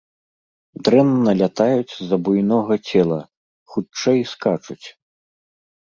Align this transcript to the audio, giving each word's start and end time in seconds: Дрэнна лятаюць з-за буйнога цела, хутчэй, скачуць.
Дрэнна 0.87 1.31
лятаюць 1.41 1.91
з-за 1.97 2.17
буйнога 2.27 2.73
цела, 2.89 3.19
хутчэй, 3.75 4.19
скачуць. 4.35 4.83